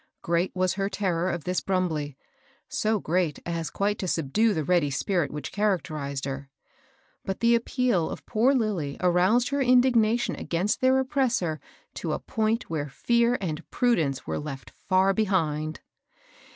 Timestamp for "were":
14.25-14.39